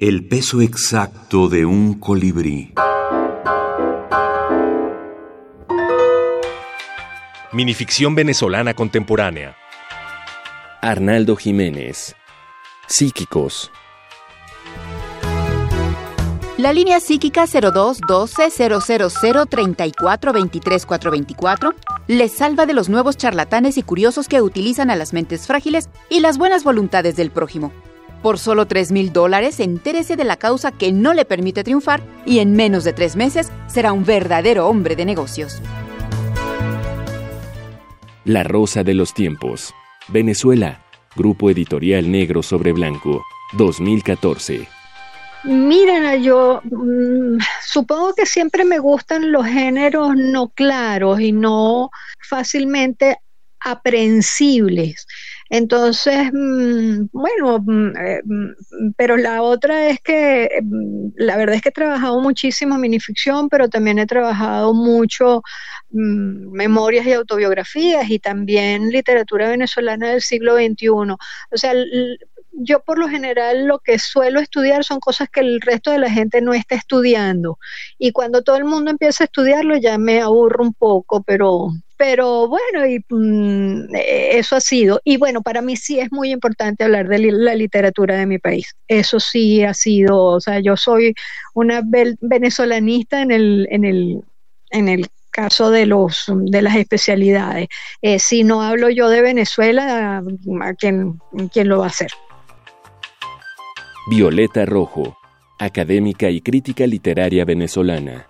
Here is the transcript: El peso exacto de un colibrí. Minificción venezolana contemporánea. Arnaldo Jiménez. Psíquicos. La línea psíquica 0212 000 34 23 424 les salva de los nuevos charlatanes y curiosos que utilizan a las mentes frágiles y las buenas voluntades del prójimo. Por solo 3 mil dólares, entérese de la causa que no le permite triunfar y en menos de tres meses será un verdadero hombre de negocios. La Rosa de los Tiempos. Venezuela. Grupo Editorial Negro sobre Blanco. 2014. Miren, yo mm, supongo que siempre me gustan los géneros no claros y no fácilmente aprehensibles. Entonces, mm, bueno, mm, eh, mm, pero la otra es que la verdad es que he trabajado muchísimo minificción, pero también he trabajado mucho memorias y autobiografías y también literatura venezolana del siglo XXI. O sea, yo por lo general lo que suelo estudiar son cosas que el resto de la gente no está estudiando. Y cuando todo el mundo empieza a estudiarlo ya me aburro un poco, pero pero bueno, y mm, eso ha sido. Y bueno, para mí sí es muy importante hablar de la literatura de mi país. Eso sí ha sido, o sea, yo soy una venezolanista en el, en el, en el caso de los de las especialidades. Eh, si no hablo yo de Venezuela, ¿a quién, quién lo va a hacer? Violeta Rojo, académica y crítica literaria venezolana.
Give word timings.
El 0.00 0.28
peso 0.28 0.60
exacto 0.60 1.48
de 1.48 1.66
un 1.66 1.94
colibrí. 1.94 2.72
Minificción 7.52 8.14
venezolana 8.14 8.74
contemporánea. 8.74 9.56
Arnaldo 10.82 11.34
Jiménez. 11.34 12.14
Psíquicos. 12.86 13.72
La 16.58 16.72
línea 16.72 17.00
psíquica 17.00 17.46
0212 17.46 18.50
000 18.50 19.46
34 19.46 20.32
23 20.32 20.86
424 20.86 21.74
les 22.06 22.30
salva 22.30 22.66
de 22.66 22.74
los 22.74 22.88
nuevos 22.88 23.16
charlatanes 23.16 23.76
y 23.78 23.82
curiosos 23.82 24.28
que 24.28 24.42
utilizan 24.42 24.92
a 24.92 24.96
las 24.96 25.12
mentes 25.12 25.48
frágiles 25.48 25.90
y 26.08 26.20
las 26.20 26.38
buenas 26.38 26.62
voluntades 26.62 27.16
del 27.16 27.32
prójimo. 27.32 27.72
Por 28.22 28.38
solo 28.38 28.66
3 28.66 28.92
mil 28.92 29.12
dólares, 29.12 29.60
entérese 29.60 30.16
de 30.16 30.24
la 30.24 30.36
causa 30.36 30.72
que 30.72 30.92
no 30.92 31.14
le 31.14 31.24
permite 31.24 31.62
triunfar 31.62 32.02
y 32.26 32.40
en 32.40 32.52
menos 32.52 32.84
de 32.84 32.92
tres 32.92 33.14
meses 33.14 33.52
será 33.68 33.92
un 33.92 34.04
verdadero 34.04 34.68
hombre 34.68 34.96
de 34.96 35.04
negocios. 35.04 35.62
La 38.24 38.42
Rosa 38.42 38.82
de 38.82 38.94
los 38.94 39.14
Tiempos. 39.14 39.72
Venezuela. 40.08 40.84
Grupo 41.16 41.50
Editorial 41.50 42.10
Negro 42.10 42.42
sobre 42.42 42.72
Blanco. 42.72 43.22
2014. 43.52 44.68
Miren, 45.44 46.22
yo 46.22 46.60
mm, 46.64 47.38
supongo 47.64 48.14
que 48.14 48.26
siempre 48.26 48.64
me 48.64 48.78
gustan 48.78 49.30
los 49.30 49.46
géneros 49.46 50.14
no 50.16 50.48
claros 50.48 51.20
y 51.20 51.32
no 51.32 51.90
fácilmente 52.28 53.18
aprehensibles. 53.60 55.06
Entonces, 55.50 56.30
mm, 56.32 57.06
bueno, 57.12 57.58
mm, 57.64 57.96
eh, 57.96 58.20
mm, 58.24 58.92
pero 58.96 59.16
la 59.16 59.42
otra 59.42 59.88
es 59.88 60.00
que 60.00 60.48
la 61.16 61.36
verdad 61.36 61.56
es 61.56 61.62
que 61.62 61.70
he 61.70 61.72
trabajado 61.72 62.20
muchísimo 62.20 62.78
minificción, 62.78 63.48
pero 63.48 63.68
también 63.68 63.98
he 63.98 64.06
trabajado 64.06 64.74
mucho 64.74 65.42
memorias 65.90 67.06
y 67.06 67.12
autobiografías 67.12 68.10
y 68.10 68.18
también 68.18 68.90
literatura 68.90 69.48
venezolana 69.48 70.10
del 70.10 70.22
siglo 70.22 70.56
XXI. 70.56 70.88
O 70.90 71.16
sea, 71.56 71.72
yo 72.52 72.80
por 72.80 72.98
lo 72.98 73.08
general 73.08 73.66
lo 73.66 73.78
que 73.78 73.98
suelo 73.98 74.40
estudiar 74.40 74.84
son 74.84 75.00
cosas 75.00 75.28
que 75.30 75.40
el 75.40 75.60
resto 75.60 75.90
de 75.90 75.98
la 75.98 76.10
gente 76.10 76.40
no 76.40 76.52
está 76.54 76.74
estudiando. 76.74 77.58
Y 77.98 78.12
cuando 78.12 78.42
todo 78.42 78.56
el 78.56 78.64
mundo 78.64 78.90
empieza 78.90 79.24
a 79.24 79.26
estudiarlo 79.26 79.76
ya 79.76 79.98
me 79.98 80.20
aburro 80.20 80.64
un 80.64 80.74
poco, 80.74 81.22
pero 81.22 81.68
pero 81.98 82.46
bueno, 82.48 82.86
y 82.86 83.04
mm, 83.10 83.94
eso 83.94 84.56
ha 84.56 84.60
sido. 84.60 85.00
Y 85.04 85.16
bueno, 85.18 85.42
para 85.42 85.60
mí 85.60 85.76
sí 85.76 85.98
es 85.98 86.10
muy 86.12 86.30
importante 86.30 86.84
hablar 86.84 87.08
de 87.08 87.18
la 87.32 87.54
literatura 87.54 88.16
de 88.16 88.24
mi 88.24 88.38
país. 88.38 88.74
Eso 88.86 89.18
sí 89.18 89.64
ha 89.64 89.74
sido, 89.74 90.16
o 90.16 90.40
sea, 90.40 90.60
yo 90.60 90.76
soy 90.76 91.14
una 91.54 91.82
venezolanista 92.20 93.20
en 93.20 93.32
el, 93.32 93.68
en 93.70 93.84
el, 93.84 94.22
en 94.70 94.88
el 94.88 95.08
caso 95.30 95.70
de 95.70 95.86
los 95.86 96.24
de 96.34 96.62
las 96.62 96.76
especialidades. 96.76 97.68
Eh, 98.00 98.18
si 98.20 98.44
no 98.44 98.62
hablo 98.62 98.90
yo 98.90 99.08
de 99.08 99.20
Venezuela, 99.20 100.22
¿a 100.62 100.74
quién, 100.74 101.20
quién 101.52 101.68
lo 101.68 101.78
va 101.78 101.86
a 101.86 101.88
hacer? 101.88 102.10
Violeta 104.08 104.64
Rojo, 104.64 105.18
académica 105.58 106.30
y 106.30 106.40
crítica 106.40 106.86
literaria 106.86 107.44
venezolana. 107.44 108.26